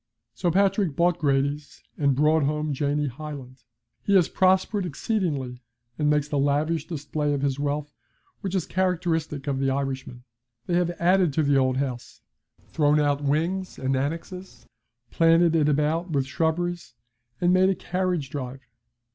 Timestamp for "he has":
4.01-4.29